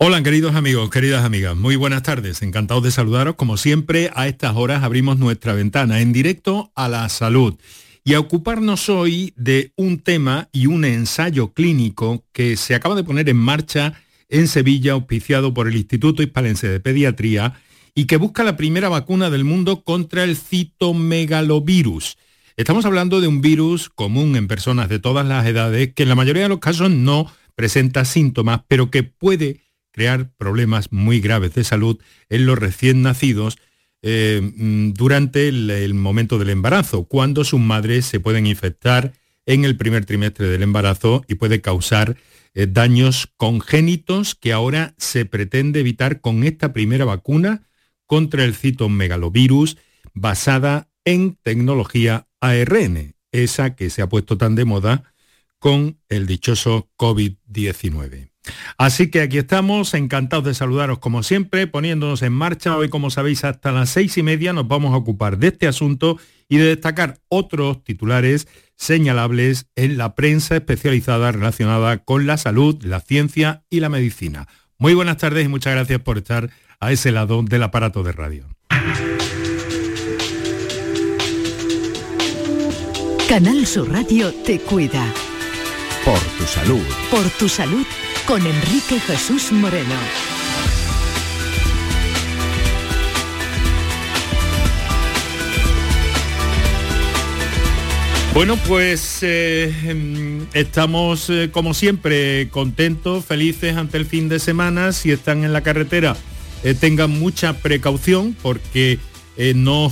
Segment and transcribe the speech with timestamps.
[0.00, 3.34] Hola queridos amigos, queridas amigas, muy buenas tardes, encantados de saludaros.
[3.34, 7.56] Como siempre, a estas horas abrimos nuestra ventana en directo a la salud
[8.04, 13.02] y a ocuparnos hoy de un tema y un ensayo clínico que se acaba de
[13.02, 13.94] poner en marcha
[14.28, 17.54] en Sevilla, auspiciado por el Instituto Hispalense de Pediatría
[17.92, 22.18] y que busca la primera vacuna del mundo contra el citomegalovirus.
[22.56, 26.14] Estamos hablando de un virus común en personas de todas las edades que en la
[26.14, 27.26] mayoría de los casos no
[27.56, 29.67] presenta síntomas, pero que puede
[29.98, 31.98] crear problemas muy graves de salud
[32.28, 33.58] en los recién nacidos
[34.00, 39.12] eh, mm, durante el, momento del embarazo, cuando sus madres se pueden infectar
[39.44, 42.16] en el primer trimestre del embarazo y puede causar
[42.54, 47.66] eh, daños congénitos que ahora se pretende evitar con esta primera vacuna
[48.06, 49.78] contra el citomegalovirus
[50.14, 55.12] basada en tecnología ARN, esa que se ha puesto tan de moda
[55.58, 58.27] con el dichoso COVID-19.
[58.76, 62.76] Así que aquí estamos, encantados de saludaros como siempre, poniéndonos en marcha.
[62.76, 66.18] Hoy, como sabéis, hasta las seis y media nos vamos a ocupar de este asunto
[66.48, 73.00] y de destacar otros titulares señalables en la prensa especializada relacionada con la salud, la
[73.00, 74.46] ciencia y la medicina.
[74.78, 78.46] Muy buenas tardes y muchas gracias por estar a ese lado del aparato de radio.
[83.28, 85.04] Canal Sur Radio te cuida.
[86.04, 86.84] Por tu salud.
[87.10, 87.84] Por tu salud
[88.28, 89.94] con Enrique Jesús Moreno.
[98.34, 104.92] Bueno, pues eh, em, estamos eh, como siempre contentos, felices ante el fin de semana.
[104.92, 106.14] Si están en la carretera,
[106.64, 108.98] eh, tengan mucha precaución porque
[109.54, 109.90] no,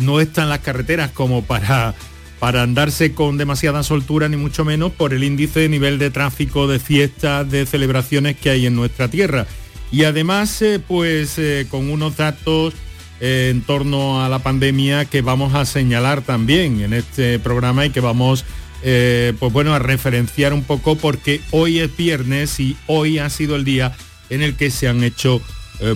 [0.00, 1.94] no están las carreteras como para
[2.38, 6.66] para andarse con demasiada soltura ni mucho menos por el índice de nivel de tráfico,
[6.66, 9.46] de fiestas, de celebraciones que hay en nuestra tierra.
[9.90, 12.74] Y además, eh, pues eh, con unos datos
[13.20, 17.90] eh, en torno a la pandemia que vamos a señalar también en este programa y
[17.90, 18.44] que vamos
[18.82, 23.64] pues bueno, a referenciar un poco porque hoy es viernes y hoy ha sido el
[23.64, 23.96] día
[24.28, 25.40] en el que se han hecho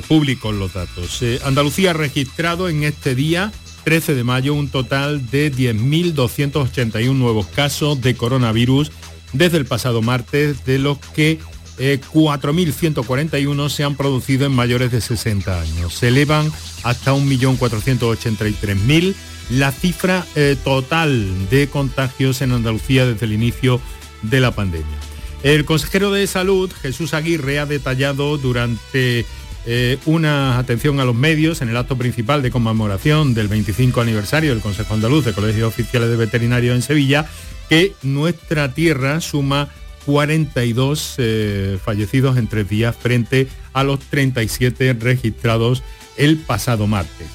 [0.08, 1.22] públicos los datos.
[1.44, 3.52] Andalucía ha registrado en este día
[3.88, 8.92] 13 de mayo un total de 10.281 nuevos casos de coronavirus
[9.32, 11.38] desde el pasado martes, de los que
[11.78, 15.94] 4.141 eh, se han producido en mayores de 60 años.
[15.94, 19.14] Se elevan hasta 1.483.000
[19.52, 23.80] la cifra eh, total de contagios en Andalucía desde el inicio
[24.20, 24.98] de la pandemia.
[25.42, 29.24] El consejero de Salud, Jesús Aguirre, ha detallado durante
[29.70, 34.48] eh, una atención a los medios en el acto principal de conmemoración del 25 aniversario
[34.48, 37.26] del Consejo Andaluz de Colegios Oficiales de Veterinarios en Sevilla,
[37.68, 39.68] que nuestra tierra suma
[40.06, 45.82] 42 eh, fallecidos en tres días frente a los 37 registrados
[46.16, 47.26] el pasado martes.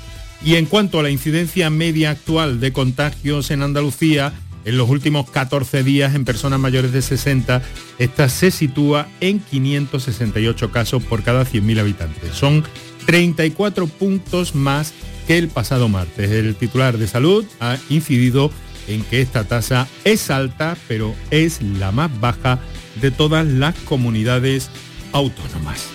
[0.44, 4.34] Y en cuanto a la incidencia media actual de contagios en Andalucía,
[4.66, 7.62] en los últimos 14 días en personas mayores de 60,
[8.00, 12.34] esta se sitúa en 568 casos por cada 100.000 habitantes.
[12.34, 12.64] Son
[13.06, 14.94] 34 puntos más
[15.28, 16.32] que el pasado martes.
[16.32, 18.52] El titular de salud ha incidido
[18.88, 22.60] en que esta tasa es alta, pero es la más baja
[23.02, 24.70] de todas las comunidades
[25.12, 25.88] autónomas.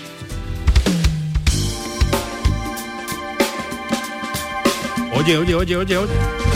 [5.13, 6.48] Oye, oye, oye, oye, oye.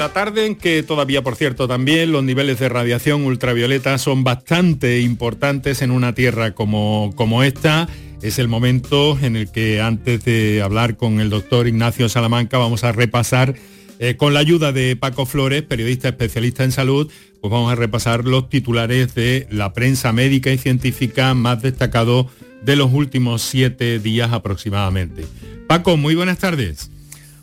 [0.00, 5.02] La tarde, en que todavía, por cierto, también los niveles de radiación ultravioleta son bastante
[5.02, 7.86] importantes en una tierra como, como esta.
[8.22, 12.82] Es el momento en el que antes de hablar con el doctor Ignacio Salamanca vamos
[12.82, 13.56] a repasar
[13.98, 17.12] eh, con la ayuda de Paco Flores, periodista especialista en salud,
[17.42, 22.24] pues vamos a repasar los titulares de la prensa médica y científica más destacados
[22.62, 25.26] de los últimos siete días aproximadamente.
[25.68, 26.90] Paco, muy buenas tardes.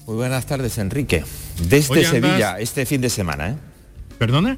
[0.07, 1.25] Muy buenas tardes, Enrique.
[1.67, 3.55] Desde Sevilla, este fin de semana, ¿eh?
[4.17, 4.57] ¿Perdona?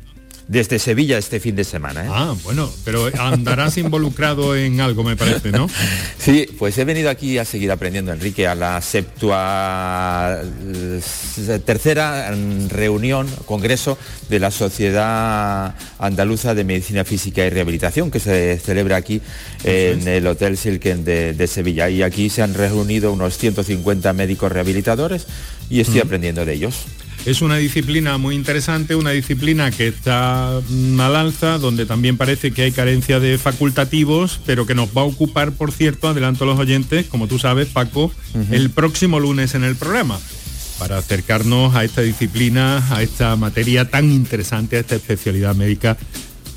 [0.50, 2.04] Desde Sevilla este fin de semana.
[2.04, 2.10] ¿eh?
[2.10, 5.70] Ah, bueno, pero andarás involucrado en algo, me parece, ¿no?
[6.18, 10.42] Sí, pues he venido aquí a seguir aprendiendo, Enrique, a la septua
[11.66, 12.32] tercera
[12.68, 13.98] reunión, congreso
[14.28, 19.22] de la Sociedad Andaluza de Medicina Física y Rehabilitación, que se celebra aquí
[19.64, 21.90] en el Hotel Silken de, Sevilla.
[21.90, 25.28] Y aquí se han reunido unos 150 médicos rehabilitadores
[25.70, 26.86] y estoy aprendiendo de ellos.
[27.26, 32.52] Es una disciplina muy interesante, una disciplina que está mm, al alza, donde también parece
[32.52, 36.48] que hay carencia de facultativos, pero que nos va a ocupar, por cierto, adelanto a
[36.48, 38.12] los oyentes, como tú sabes, Paco,
[38.52, 40.20] el próximo lunes en el programa
[40.80, 45.98] para acercarnos a esta disciplina, a esta materia tan interesante, a esta especialidad médica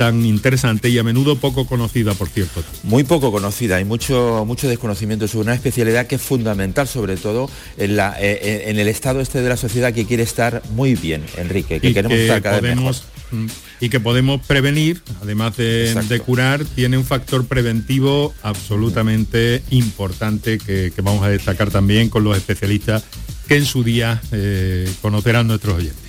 [0.02, 2.64] tan interesante y a menudo poco conocida, por cierto.
[2.82, 7.49] Muy poco conocida, hay mucho, mucho desconocimiento sobre una especialidad que es fundamental, sobre todo
[7.78, 10.96] en, la, eh, eh, en el estado este de la sociedad que quiere estar muy
[10.96, 12.96] bien, Enrique, que queremos estar cada vez mejor.
[13.31, 13.46] Mm,
[13.78, 21.22] y que podemos prevenir, además de, curar, tiene un factor preventivo absolutamente importante que, vamos
[21.22, 23.04] a destacar también con los especialistas
[23.46, 26.01] que en su día eh, conocerán nuestros oyentes.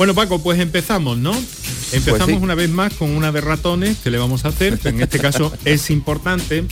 [0.00, 1.32] Bueno, Paco, pues empezamos, ¿no?
[1.92, 3.98] Empezamos pues una vez más con una de ratones.
[3.98, 6.64] Que le vamos a hacer, en este caso es importante,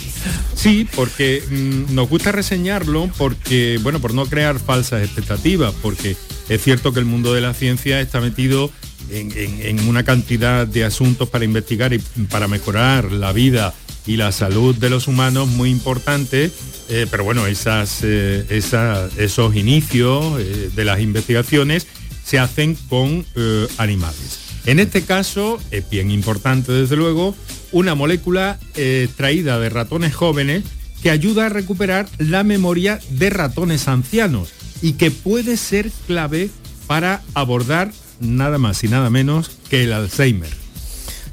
[0.55, 6.17] sí, porque mm, nos gusta reseñarlo, porque, bueno, por no crear falsas expectativas, porque
[6.49, 8.71] es cierto que el mundo de la ciencia está metido
[9.11, 11.99] en, una cantidad de asuntos para investigar y
[12.31, 13.75] para mejorar la vida
[14.07, 16.51] y la salud de los humanos muy importante,
[16.89, 21.87] eh, pero bueno, esas, eh, esos inicios eh, de las investigaciones
[22.29, 24.41] se hacen con eh, animales.
[24.67, 27.35] En este caso, es bien importante desde luego,
[27.73, 30.65] una molécula eh, de ratones jóvenes
[31.03, 34.51] que ayuda a recuperar la memoria de ratones ancianos
[34.83, 36.51] y que puede ser clave
[36.87, 40.58] para abordar nada más y nada menos que el Alzheimer.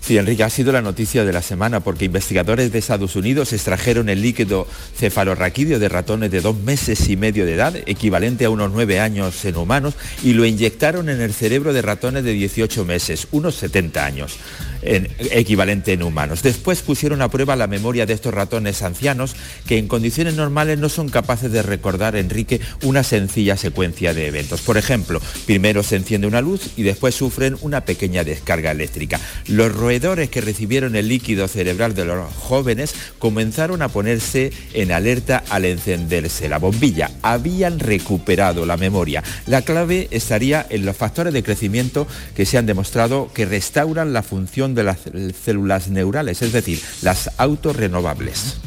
[0.05, 4.07] Sí, Enrique, ha sido la noticia de la semana porque investigadores de Estados Unidos extrajeron
[4.07, 8.69] el líquido cefalorraquídeo de ratones de dos meses y medio de edad, equivalente a unos
[8.71, 13.27] nueve años en humanos, y lo inyectaron en el cerebro de ratones de 18 meses,
[13.31, 14.37] unos 70 años
[14.85, 16.43] equivalente en humanos.
[16.43, 19.35] Después pusieron a prueba la memoria de estos ratones ancianos
[19.67, 24.61] que en condiciones normales no son capaces de recordar, Enrique, una sencilla secuencia de eventos.
[24.61, 29.19] Por ejemplo, primero se enciende una luz y después sufren una pequeña descarga eléctrica.
[29.47, 35.43] Los roedores que recibieron el líquido cerebral de los jóvenes comenzaron a ponerse en alerta
[35.49, 37.11] al encenderse la bombilla.
[37.21, 39.23] Habían recuperado la memoria.
[39.47, 44.23] La clave estaría en los factores de crecimiento que se han demostrado que restauran la
[44.23, 44.99] función de las
[45.43, 48.57] células neurales, es decir, las autorrenovables.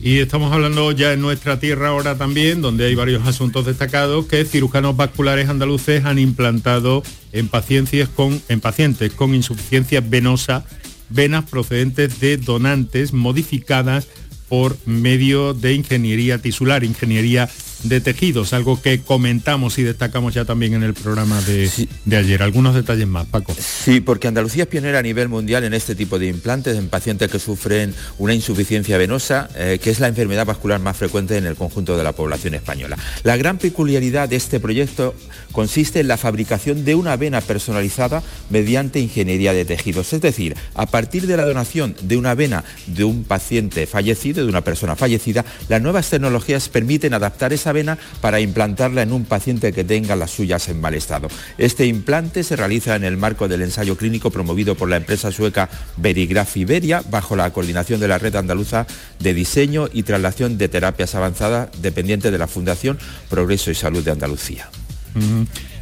[0.00, 4.44] Y estamos hablando ya en nuestra tierra ahora también, donde hay varios asuntos destacados que
[4.44, 7.02] cirujanos vasculares andaluces han implantado
[7.32, 10.64] en pacientes con, en pacientes con insuficiencia venosa,
[11.08, 14.06] venas procedentes de donantes modificadas
[14.48, 17.48] por medio de ingeniería tisular, ingeniería
[17.82, 21.70] de tejidos, algo que comentamos y destacamos ya también en el programa de,
[22.16, 22.42] ayer.
[22.42, 23.54] Algunos detalles más, Paco.
[23.58, 27.30] Sí, porque Andalucía es pionera a nivel mundial en este tipo de implantes en pacientes
[27.30, 31.56] que sufren una insuficiencia venosa, eh, que es la enfermedad vascular más frecuente en el
[31.56, 32.96] conjunto de la población española.
[33.22, 35.14] La gran peculiaridad de este proyecto
[35.52, 40.86] consiste en la fabricación de una vena personalizada mediante ingeniería de tejidos, es decir, a
[40.86, 45.44] partir de la donación de una vena de un paciente fallecido, de una persona fallecida,
[45.68, 50.30] las nuevas tecnologías permiten adaptar esa vena para implantarla en un paciente que tenga las
[50.30, 51.28] suyas en mal estado.
[51.58, 55.68] Este implante se realiza en el marco del ensayo clínico promovido por la empresa sueca
[55.96, 58.86] Verigraf Iberia bajo la coordinación de la Red Andaluza
[59.20, 62.98] de Diseño y Traslación de Terapias Avanzadas dependiente de la Fundación
[63.28, 64.68] Progreso y Salud de Andalucía.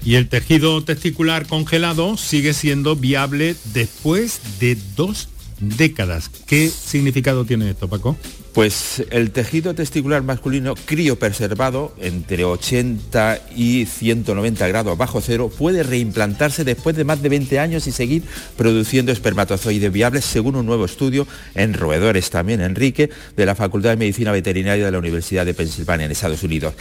[0.05, 5.29] Y el tejido testicular congelado sigue siendo viable después de dos
[5.61, 6.31] décadas.
[6.47, 8.17] ¿Qué significado tiene esto, Paco?
[8.55, 16.63] Pues el tejido testicular masculino criopreservado entre 80 y 190 grados bajo cero puede reimplantarse
[16.63, 18.23] después de más de 20 años y seguir
[18.57, 23.97] produciendo espermatozoides viables según un nuevo estudio en roedores también, Enrique, de la Facultad de
[23.97, 26.75] Medicina Veterinaria de la Universidad de Pensilvania en Estados Unidos.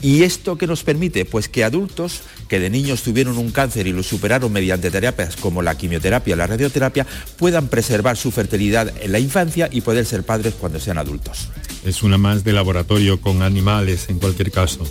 [0.00, 1.24] ¿Y esto qué nos permite?
[1.24, 5.60] Pues que adultos que de niños tuvieron un cáncer y lo superaron mediante terapias como
[5.60, 7.04] la quimioterapia o la radioterapia
[7.36, 11.15] puedan preservar su fertilidad en la infancia y poder ser padres cuando sean adultos.
[11.84, 14.84] Es una más de laboratorio con animales en cualquier caso.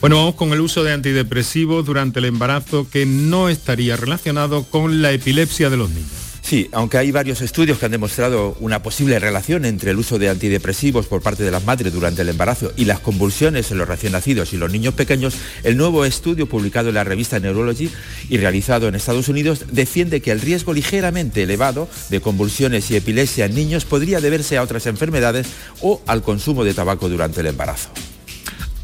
[0.00, 5.00] Bueno, vamos con el uso de antidepresivos durante el embarazo que no estaría relacionado con
[5.00, 6.21] la epilepsia de los niños.
[6.52, 10.28] Sí, aunque hay varios estudios que han demostrado una posible relación entre el uso de
[10.28, 14.12] antidepresivos por parte de las madres durante el embarazo y las convulsiones en los recién
[14.12, 17.88] nacidos y los niños pequeños, el nuevo estudio publicado en la revista Neurology
[18.28, 23.46] y realizado en Estados Unidos defiende que el riesgo ligeramente elevado de convulsiones y epilepsia
[23.46, 25.46] en niños podría deberse a otras enfermedades
[25.80, 27.88] o al consumo de tabaco durante el embarazo.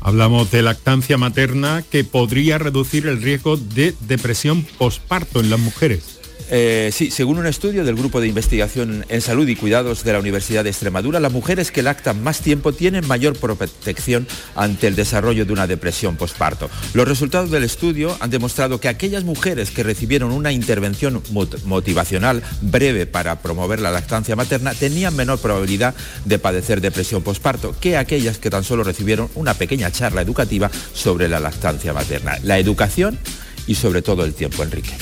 [0.01, 6.18] Hablamos de lactancia materna que podría reducir el riesgo de depresión posparto en las mujeres.
[6.51, 10.19] Eh, sí, según un estudio del Grupo de Investigación en Salud y Cuidados de la
[10.19, 15.45] Universidad de Extremadura, las mujeres que lactan más tiempo tienen mayor protección ante el desarrollo
[15.45, 16.71] de una depresión postparto.
[16.95, 21.23] Los resultados del estudio han demostrado que aquellas mujeres que recibieron una intervención
[21.65, 27.97] motivacional breve para promover la lactancia materna tenían menor probabilidad de padecer depresión postparto que
[27.97, 32.39] aquellas que tan solo recibieron una pequeña charla educativa sobre la lactancia materna.
[32.43, 33.19] La educación
[33.67, 34.95] y sobre todo el tiempo, Enrique.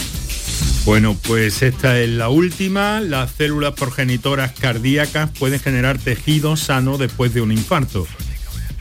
[0.87, 3.01] Bueno, pues esta es la última.
[3.01, 8.07] Las células progenitoras cardíacas pueden generar tejido sano después de un infarto.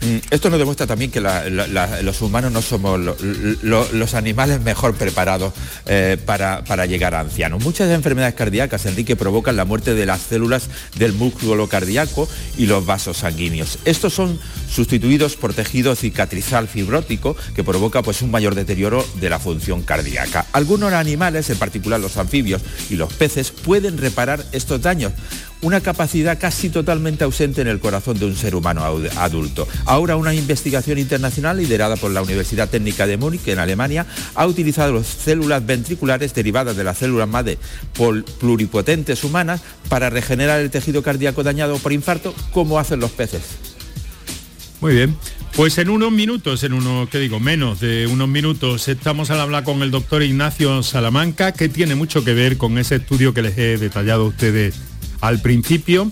[0.02, 3.00] Mm, esto nos demuestra también que los humanos no somos
[3.64, 5.54] los animales mejor preparados
[5.86, 7.64] eh, para, llegar a ancianos.
[7.64, 12.86] Muchas enfermedades cardíacas, Enrique, provocan la muerte de las células del músculo cardíaco y los
[12.86, 13.80] vasos sanguíneos.
[13.86, 19.40] Estos son sustituidos por tejido cicatrizal fibrótico que provoca pues, un mayor deterioro de la
[19.40, 20.46] función cardíaca.
[20.52, 25.14] Algunos animales, en particular los anfibios y los peces, pueden reparar estos daños
[25.62, 28.84] una capacidad casi totalmente ausente en el corazón de un ser humano
[29.18, 29.68] adulto.
[29.86, 34.94] Ahora una investigación internacional liderada por la Universidad Técnica de Múnich en Alemania ha utilizado
[34.94, 37.58] las células ventriculares derivadas de las células madre
[38.40, 43.42] pluripotentes humanas para regenerar el tejido cardíaco dañado por infarto como hacen los peces.
[44.82, 45.16] Muy bien.
[45.56, 47.40] Pues en unos minutos, en unos, ¿qué digo?
[47.40, 52.26] Menos de unos minutos, estamos al hablar con el doctor Ignacio Salamanca, que tiene mucho
[52.26, 54.76] que ver con ese estudio que les he detallado a ustedes
[55.22, 56.12] al principio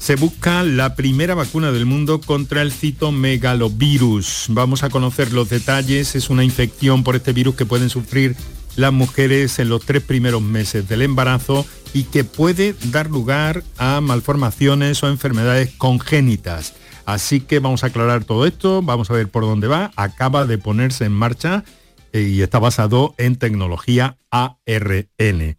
[0.00, 4.46] se busca la primera vacuna del mundo contra el citomegalovirus.
[4.48, 6.14] Vamos a conocer los detalles.
[6.14, 8.34] Es una infección por este virus que pueden sufrir
[8.76, 14.00] las mujeres en los tres primeros meses del embarazo y que puede dar lugar a
[14.00, 16.74] malformaciones o enfermedades congénitas.
[17.04, 19.90] Así que vamos a aclarar todo esto, vamos a ver por dónde va.
[19.96, 21.64] Acaba de ponerse en marcha
[22.12, 25.56] eh, y está basado en tecnología ARN.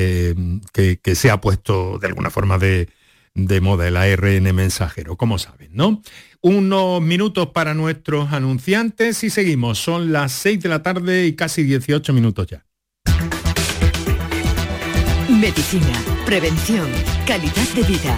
[0.00, 2.88] Em, que, se ha puesto de alguna forma de,
[3.34, 6.02] de moda el ARN mensajero, como saben, ¿no?
[6.40, 9.80] Unos minutos para nuestros anunciantes y seguimos.
[9.80, 12.64] Son las 6 de la tarde y casi 18 minutos ya.
[15.28, 16.88] Medicina, prevención,
[17.26, 18.16] calidad de vida.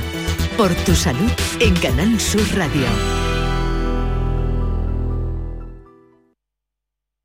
[0.59, 3.30] Por tu salud en Canal Sur Radio.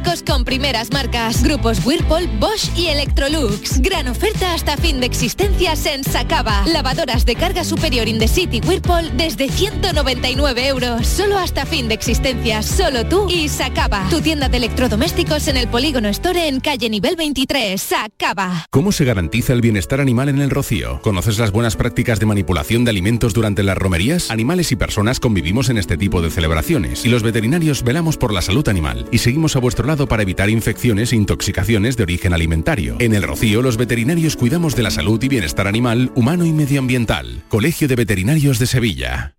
[0.00, 1.42] con primeras marcas.
[1.42, 3.80] Grupos Whirlpool, Bosch y el Electrolux.
[3.80, 6.64] Gran oferta hasta fin de existencias en Sacaba.
[6.66, 11.06] Lavadoras de carga superior in the city Whirlpool desde 199 euros.
[11.06, 12.64] Solo hasta fin de existencias.
[12.64, 14.06] Solo tú y Sacaba.
[14.08, 17.80] Tu tienda de electrodomésticos en el Polígono Store en calle nivel 23.
[17.80, 18.66] Sacaba.
[18.70, 21.00] ¿Cómo se garantiza el bienestar animal en el Rocío?
[21.02, 24.30] ¿Conoces las buenas prácticas de manipulación de alimentos durante las romerías?
[24.30, 28.40] Animales y personas convivimos en este tipo de celebraciones y los veterinarios velamos por la
[28.40, 32.96] salud animal y seguimos a vuestro lado para evitar infecciones e intoxicaciones de origen alimentario.
[32.98, 37.42] En el Rocío, los veterinarios cuidamos de la salud y bienestar animal, humano y medioambiental.
[37.48, 39.36] Colegio de Veterinarios de Sevilla.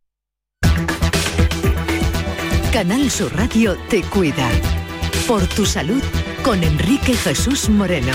[2.73, 4.49] Canal Sur Radio te cuida.
[5.27, 6.01] Por tu salud
[6.43, 8.11] con Enrique Jesús Moreno.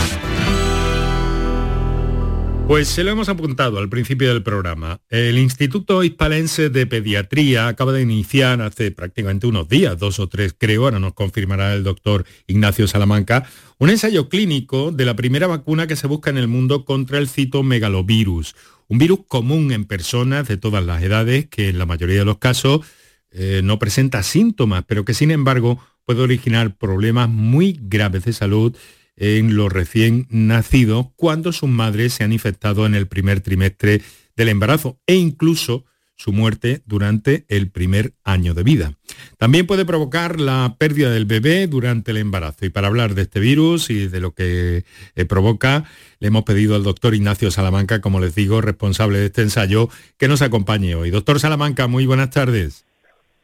[2.69, 5.01] Pues se lo hemos apuntado al principio del programa.
[5.09, 10.55] El Instituto Hispalense de Pediatría acaba de iniciar hace prácticamente unos días, dos o tres
[10.57, 13.49] creo, ahora nos confirmará el doctor Ignacio Salamanca,
[13.79, 17.31] un ensayo clínico de la primera vacuna que se busca en el mundo contra el
[17.31, 18.55] citomegalovirus,
[18.87, 22.37] un virus común en personas de todas las edades que en la mayoría de los
[22.37, 22.83] casos
[23.31, 28.77] eh, no presenta síntomas, pero que sin embargo puede originar problemas muy graves de salud
[29.19, 34.01] en los recién nacidos cuando sus madres se han infectado en el primer trimestre
[34.37, 35.85] del embarazo e incluso
[36.19, 38.95] su muerte durante el primer año de vida.
[39.39, 42.67] También puede provocar la pérdida del bebé durante el embarazo.
[42.67, 44.85] Y para hablar de este virus y de lo que
[45.15, 45.85] eh, provoca,
[46.19, 50.27] le hemos pedido al doctor Ignacio Salamanca, como les digo, responsable de este ensayo, que
[50.27, 51.11] nos acompañe hoy.
[51.11, 52.85] Doctor Salamanca, muy buenas tardes.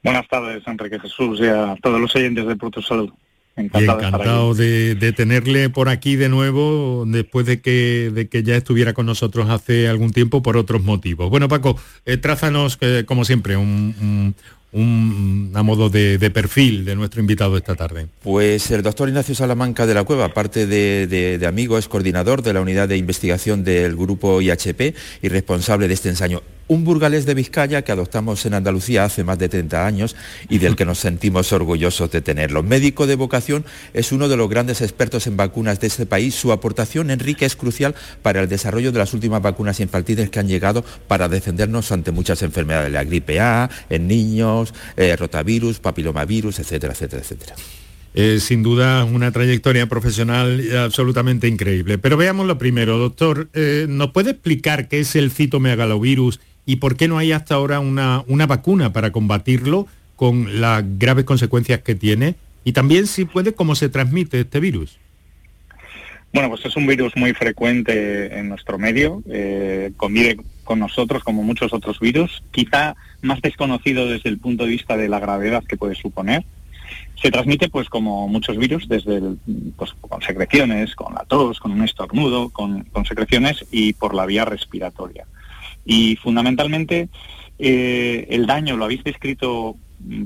[0.03, 3.11] Buenas tardes, Enrique Jesús, y a todos los oyentes de Proto Salud.
[3.57, 9.07] Encantado, de, tenerle por aquí de nuevo después de que, de que ya estuviera con
[9.07, 11.31] nosotros hace algún tiempo por otros motivos.
[11.31, 14.35] Bueno, Paco, eh, trázanos, eh, como siempre, un,
[14.75, 18.09] un, a modo de, perfil de nuestro invitado esta tarde?
[18.23, 22.53] Pues el doctor Ignacio Salamanca de la Cueva, aparte de, de, amigo, es coordinador de
[22.53, 27.35] la unidad de investigación del grupo IHP y responsable de este ensayo un burgalés de
[27.35, 30.17] Vizcaya que adoptamos en Andalucía hace más de 30 años
[30.49, 32.63] y del que nos sentimos orgullosos de tenerlo.
[32.63, 36.35] Médico de vocación, es uno de los grandes expertos en vacunas de este país.
[36.35, 40.49] Su aportación, Enrique, es crucial para el desarrollo de las últimas vacunas infantiles que han
[40.49, 46.93] llegado para defendernos ante muchas enfermedades, la gripe A, en niños, eh, rotavirus, papilomavirus, etcétera,
[46.93, 47.55] etcétera, etcétera.
[48.39, 51.99] Sin duda una trayectoria profesional absolutamente increíble.
[51.99, 56.97] Pero veamos lo primero, doctor, eh, ¿nos puede explicar qué es el citomegalovirus y por
[56.97, 61.95] qué no hay hasta ahora una, una vacuna para combatirlo con las graves consecuencias que
[61.95, 64.99] tiene y también si puede cómo se transmite este virus.
[66.33, 71.45] Bueno, pues es un virus muy frecuente en nuestro medio, eh, convive con nosotros como
[71.45, 75.77] muchos otros virus, quizá más desconocido desde el punto de vista de la gravedad que
[75.77, 76.45] puede suponer.
[77.23, 79.21] Se transmite pues como muchos virus desde
[79.77, 84.27] pues, con secreciones, con la tos, con un estornudo, con, con secreciones y por la
[84.27, 85.27] vía respiratoria.
[85.85, 87.09] Y fundamentalmente
[87.59, 89.77] eh, el daño lo habéis descrito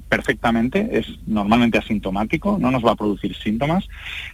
[0.08, 3.88] perfectamente, es normalmente asintomático, no nos va a producir síntomas.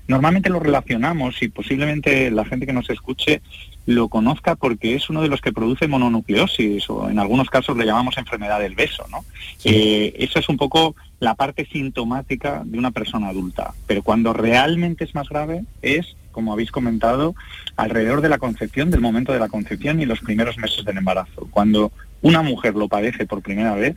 [0.09, 3.43] Normalmente lo relacionamos y posiblemente la gente que nos escuche
[3.87, 7.85] lo conozca porque es uno de los que produce mononucleosis o en algunos casos le
[7.85, 9.05] llamamos enfermedad del beso.
[9.11, 9.25] ¿no?
[9.65, 15.05] Eh, eso es un poco la parte sintomática de una persona adulta, pero cuando realmente
[15.05, 17.35] es más grave es como habéis comentado,
[17.77, 21.49] alrededor de la concepción, del momento de la concepción y los primeros meses del embarazo.
[21.51, 21.93] Cuando
[22.25, 23.97] una mujer lo padece por primera vez,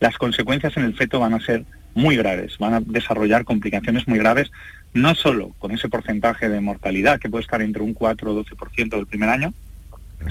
[0.00, 1.64] las consecuencias en el feto van a ser
[1.94, 4.50] muy graves, van a desarrollar complicaciones muy graves,
[4.94, 8.88] no solo con ese porcentaje de mortalidad que puede estar entre un 4 o 12%
[8.88, 9.52] del primer año,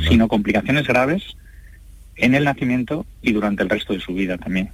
[0.07, 1.37] sino complicaciones graves
[2.15, 4.71] en el nacimiento y durante el resto de su vida también.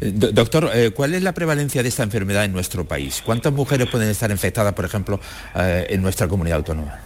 [0.00, 3.20] Eh, doctor, eh, ¿cuál es la prevalencia de esta enfermedad en nuestro país?
[3.26, 5.20] ¿Cuántas mujeres pueden estar infectadas, por ejemplo,
[5.56, 7.00] eh, en nuestra comunidad autónoma?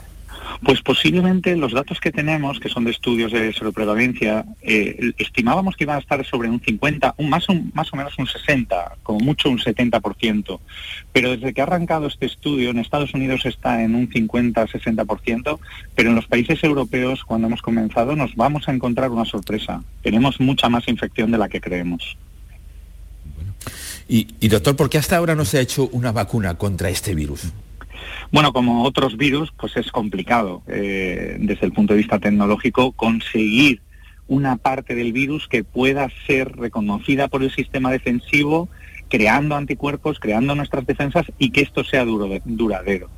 [0.65, 5.97] Pues posiblemente los datos que tenemos, que son de estudios de sobreprevalencia, estimábamos que iban
[5.97, 9.59] a estar sobre un 50, un más, más o menos un 60, como mucho un
[9.59, 10.61] 70%.
[11.13, 15.59] Pero desde que ha arrancado este estudio, en Estados Unidos está en un 50-60%,
[15.95, 19.83] pero en los países europeos, cuando hemos comenzado, nos vamos a encontrar una sorpresa.
[20.03, 22.17] Tenemos mucha más infección de la que creemos.
[24.09, 27.53] Y, doctor, ¿por qué hasta ahora no se ha hecho una vacuna contra este virus?
[28.33, 33.81] Bueno, como otros virus, pues es complicado eh, desde el punto de vista tecnológico conseguir
[34.29, 38.69] una parte del virus que pueda ser reconocida por el sistema defensivo,
[39.09, 43.09] creando anticuerpos, creando nuestras defensas y que esto sea duradero.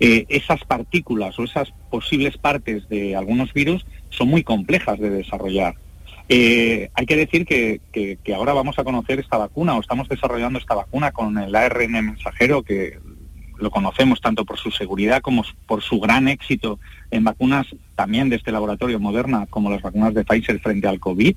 [0.00, 5.74] Eh, esas partículas o esas posibles partes de algunos virus son muy complejas de desarrollar.
[6.28, 7.80] Eh, hay que decir que,
[8.34, 12.62] ahora vamos a conocer esta vacuna o estamos desarrollando esta vacuna con el ARN mensajero
[12.62, 12.98] que
[13.58, 16.78] lo conocemos tanto por su seguridad como por su gran éxito
[17.10, 21.34] en vacunas también de este laboratorio Moderna como las vacunas de Pfizer frente al COVID,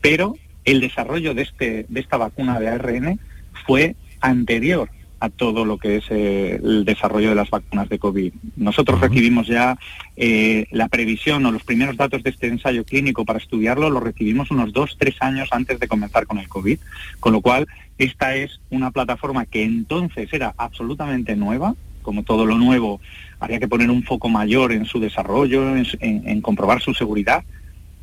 [0.00, 3.20] pero el desarrollo de, este, de esta vacuna de ARN
[3.66, 4.90] fue anterior
[5.20, 8.32] a todo lo que es eh, el desarrollo de las vacunas de COVID.
[8.56, 9.78] Nosotros recibimos ya
[10.16, 14.50] eh, la previsión o los primeros datos de este ensayo clínico para estudiarlo, lo recibimos
[14.50, 16.78] unos dos, tres años antes de comenzar con el COVID,
[17.20, 17.66] con lo cual
[17.98, 23.00] esta es una plataforma que entonces era absolutamente nueva, como todo lo nuevo,
[23.40, 27.44] había que poner un foco mayor en su desarrollo, en comprobar su seguridad,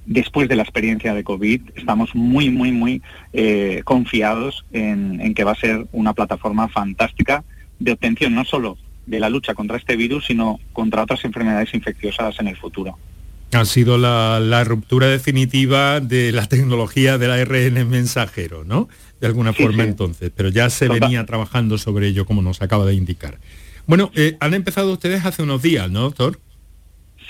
[0.06, 3.02] después de la experiencia de COVID, estamos muy, muy, muy
[3.34, 7.44] eh, confiados en, que va a ser una plataforma fantástica
[7.80, 12.40] de obtención no solo de la lucha contra este virus, sino contra otras enfermedades infecciosas
[12.40, 12.98] en el futuro.
[13.52, 18.90] Ha sido la, ruptura definitiva de la tecnología del ARN mensajero, ¿no?
[19.22, 22.96] De alguna forma entonces, pero ya se venía trabajando sobre ello, como nos acaba de
[22.96, 23.40] indicar.
[23.88, 26.40] Bueno, eh, han empezado ustedes hace unos días, ¿no, doctor?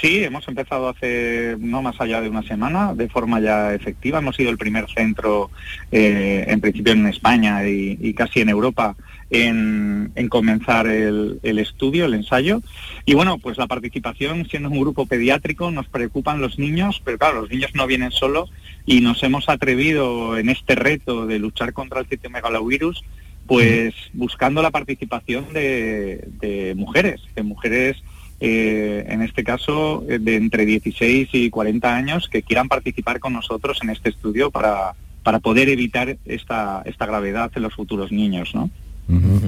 [0.01, 4.19] Sí, hemos empezado hace no más allá de una semana, de forma ya efectiva.
[4.19, 5.51] Hemos sido el primer centro,
[5.91, 8.95] eh, en principio en España y, casi en Europa,
[9.29, 12.61] en, comenzar el, estudio, el ensayo.
[13.05, 17.41] Y bueno, pues la participación, siendo un grupo pediátrico, nos preocupan los niños, pero claro,
[17.41, 18.51] los niños no vienen solos
[18.85, 23.05] y nos hemos atrevido en este reto de luchar contra el citomegalovirus,
[23.47, 28.03] pues buscando la participación de, de mujeres, de mujeres
[28.47, 33.33] eh, en este caso eh, de entre 16 y 40 años, que quieran participar con
[33.33, 38.53] nosotros en este estudio para, para poder evitar esta, esta gravedad en los futuros niños,
[38.53, 38.69] ¿no?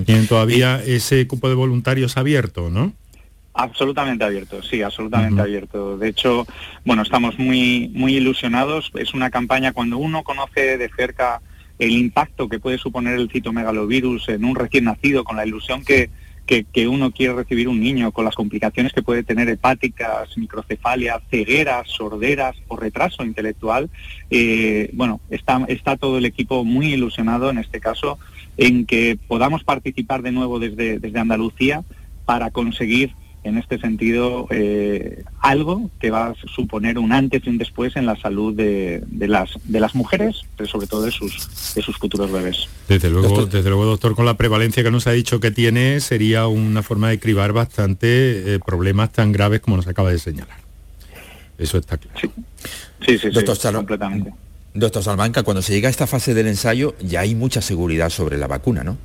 [0.05, 2.93] Tienen todavía ese cupo de voluntarios abierto, ¿no?
[3.53, 5.97] Absolutamente abierto, sí, absolutamente abierto.
[5.99, 6.47] De hecho,
[6.83, 8.91] bueno, estamos muy, muy ilusionados.
[8.95, 11.41] Es una campaña cuando uno conoce de cerca
[11.77, 16.09] el impacto que puede suponer el citomegalovirus en un recién nacido, con la ilusión que,
[16.47, 21.89] que, uno quiere recibir un niño, con las complicaciones que puede tener hepáticas, microcefalia, cegueras,
[21.89, 23.89] sorderas o retraso intelectual,
[24.29, 28.17] eh, bueno, está, está todo el equipo muy ilusionado en este caso
[28.55, 31.83] en que podamos participar de nuevo desde, desde Andalucía
[32.25, 33.13] para conseguir
[33.47, 38.05] en este sentido eh, algo que va a suponer un antes y un después en
[38.05, 42.31] la salud de, las de las mujeres, pero sobre todo de sus de sus futuros
[42.31, 42.67] bebés.
[42.87, 43.49] Desde luego, doctor.
[43.49, 47.09] desde luego, doctor, con la prevalencia que nos ha dicho que tiene, sería una forma
[47.09, 50.59] de cribar bastante eh, problemas tan graves como nos acaba de señalar.
[51.57, 52.19] Eso está claro.
[52.19, 52.29] Sí,
[53.05, 54.33] sí, sí, doctor completamente.
[54.73, 58.37] Doctor Salmanca, cuando se llega a esta fase del ensayo ya hay mucha seguridad sobre
[58.37, 58.97] la vacuna, ¿no?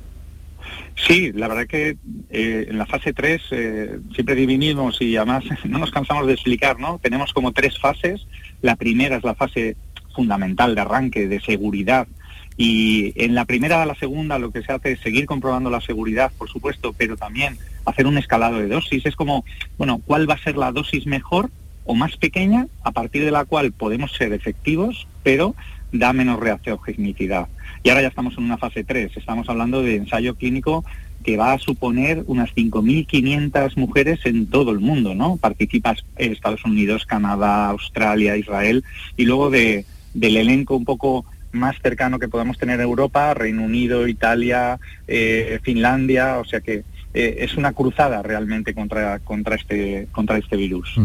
[0.95, 1.97] Sí, la verdad que
[2.29, 6.79] eh, en la fase 3 eh, siempre dividimos y además no nos cansamos de explicar,
[6.79, 6.99] ¿no?
[7.01, 8.27] Tenemos como tres fases.
[8.61, 9.75] La primera es la fase
[10.15, 12.07] fundamental de arranque, de seguridad.
[12.55, 15.81] Y en la primera a la segunda lo que se hace es seguir comprobando la
[15.81, 19.05] seguridad, por supuesto, pero también hacer un escalado de dosis.
[19.05, 19.43] Es como,
[19.77, 21.49] bueno, ¿cuál va a ser la dosis mejor
[21.85, 25.55] o más pequeña a partir de la cual podemos ser efectivos, pero
[25.93, 27.47] da menos reacción-genicidad.
[27.83, 30.83] Y ahora ya estamos en una fase 3, estamos hablando de ensayo clínico
[31.23, 35.37] que va a suponer unas 5.500 mujeres en todo el mundo, ¿no?
[35.37, 38.83] Participas Estados Unidos, Canadá, Australia, Israel,
[39.15, 44.07] y luego de, del elenco un poco más cercano que podamos tener Europa, Reino Unido,
[44.07, 50.37] Italia, eh, Finlandia, o sea que eh, es una cruzada realmente contra, contra, este, contra
[50.37, 50.99] este virus.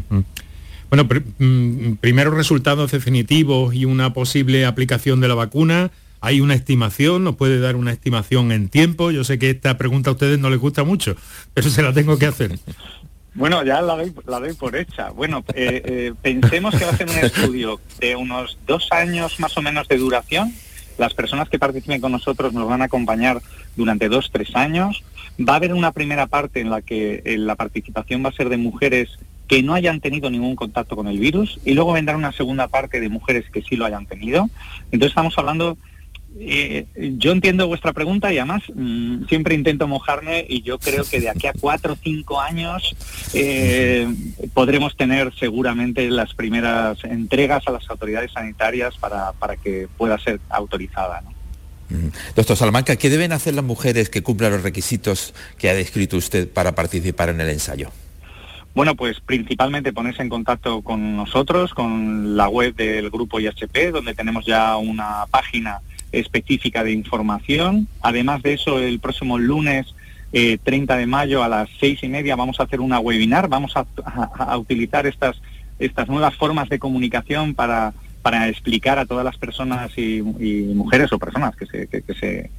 [0.90, 1.06] Bueno,
[1.38, 5.90] mm, primeros resultados definitivos y una posible aplicación de la vacuna.
[6.20, 7.24] ¿Hay una estimación?
[7.24, 9.10] ¿Nos puede dar una estimación en tiempo?
[9.10, 11.14] Yo sé que esta pregunta a ustedes no les gusta mucho,
[11.54, 12.58] pero se la tengo que hacer.
[13.34, 15.10] Bueno, ya la doy, por hecha.
[15.10, 19.56] Bueno, eh, eh, pensemos que va a ser un estudio de unos dos años más
[19.56, 20.52] o menos de duración.
[20.96, 23.40] Las personas que participen con nosotros nos van a acompañar
[23.76, 25.04] durante dos, tres años.
[25.38, 28.56] Va a haber una primera parte en la que la participación va a ser de
[28.56, 32.68] mujeres que no hayan tenido ningún contacto con el virus y luego vendrá una segunda
[32.68, 34.50] parte de mujeres que sí lo hayan tenido.
[34.92, 35.78] Entonces estamos hablando,
[36.38, 36.84] eh,
[37.16, 41.30] yo entiendo vuestra pregunta y además mm, siempre intento mojarme y yo creo que de
[41.30, 42.94] aquí a cuatro o cinco años
[43.32, 44.06] eh,
[44.52, 50.40] podremos tener seguramente las primeras entregas a las autoridades sanitarias para, para que pueda ser
[50.50, 51.22] autorizada.
[52.36, 56.46] Doctor Salamanca, ¿qué deben hacer las mujeres que cumplan los requisitos que ha descrito usted
[56.46, 57.90] para participar en el ensayo?
[58.78, 64.14] Bueno, pues principalmente ponerse en contacto con nosotros, con la web del grupo IHP, donde
[64.14, 65.80] tenemos ya una página
[66.12, 67.88] específica de información.
[68.02, 69.96] Además de eso, el próximo lunes
[70.30, 73.72] 30 eh, de mayo a las seis y media vamos a hacer una webinar, vamos
[73.74, 75.42] a, utilizar estas,
[75.80, 81.18] estas nuevas formas de comunicación para para explicar a todas las personas y, mujeres o
[81.18, 82.50] personas que se, que, se,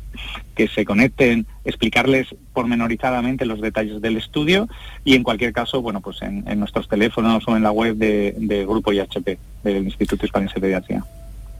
[0.56, 4.68] que se conecten, explicarles pormenorizadamente los detalles del estudio
[5.04, 8.92] y en cualquier caso, bueno, pues en, nuestros teléfonos o en la web de Grupo
[8.92, 11.04] IHP, del Instituto Hispano de Pediatría.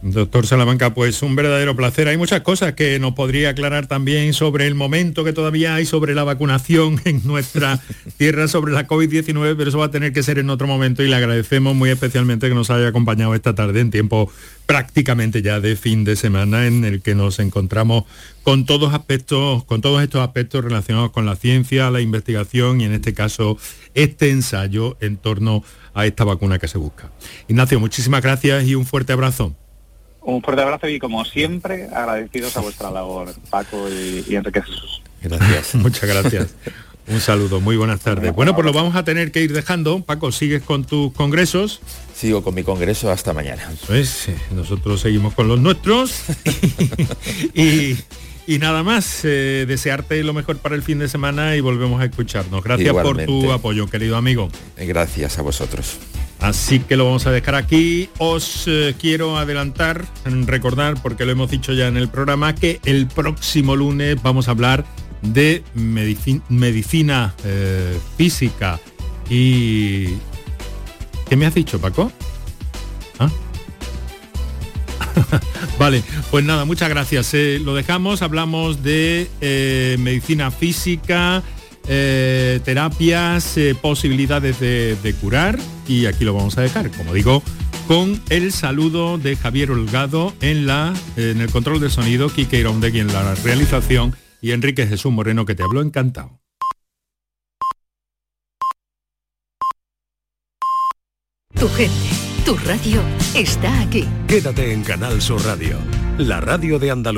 [0.02, 2.08] Doctor Salamanca, pues un verdadero placer.
[2.08, 6.16] Hay muchas cosas que nos podría aclarar también sobre el momento que todavía hay sobre
[6.16, 7.82] la vacunación en nuestra
[8.18, 11.10] tierra sobre la COVID-19, pero eso va a tener que ser en otro momento y
[11.10, 14.32] le agradecemos muy especialmente que nos haya acompañado esta tarde en tiempo
[14.66, 18.06] prácticamente ya de fin de semana en el que nos encontramos
[18.44, 22.94] con todos aspectos, con todos estos aspectos relacionados con la ciencia, la investigación y en
[22.94, 23.58] este caso
[23.96, 27.12] este ensayo en torno a esta vacuna que se busca.
[27.50, 29.56] Ignacio, muchísimas gracias y un fuerte abrazo.
[30.22, 35.02] Un fuerte abrazo y como siempre agradecidos a vuestra labor, Paco y, Enrique Jesús.
[35.22, 35.76] Gracias.
[35.76, 36.56] Muchas gracias.
[37.08, 38.36] Un saludo, muy buenas tardes.
[38.36, 40.04] Bueno, pues lo vamos a tener que ir dejando.
[40.04, 41.82] Paco, ¿sigues con tus congresos?
[42.16, 43.68] Sigo con mi congreso hasta mañana.
[43.88, 46.22] Pues nosotros seguimos con los nuestros.
[47.56, 52.06] y, nada más, eh, desearte lo mejor para el fin de semana y volvemos a
[52.06, 52.64] escucharnos.
[52.64, 54.50] Gracias por tu apoyo, querido amigo.
[54.78, 55.98] Gracias a vosotros.
[56.40, 58.10] Así que lo vamos a dejar aquí.
[58.18, 63.08] Os eh, quiero adelantar, recordar, porque lo hemos dicho ya en el programa, que el
[63.08, 64.86] próximo lunes vamos a hablar
[65.22, 68.80] de medicina eh, física
[69.30, 70.14] y...
[71.28, 72.12] ¿Qué me has dicho, Paco?
[73.20, 73.30] ¿Ah?
[75.80, 77.34] vale, pues nada, muchas gracias.
[77.36, 79.30] Eh, lo dejamos, hablamos de
[80.00, 81.44] medicina física,
[81.92, 87.42] eh, terapias, eh, posibilidades de, curar y aquí lo vamos a dejar, como digo,
[87.88, 93.00] con el saludo de Javier Holgado en, la, en el control de sonido, Quique Irondegui
[93.00, 96.40] en la realización y Enrique Jesús Moreno que te habló encantado.
[101.60, 102.10] Tu gente,
[102.46, 103.02] tu radio
[103.34, 104.06] está aquí.
[104.28, 105.80] Quédate en Canal Sur Radio,
[106.20, 107.08] la radio de Andalucía.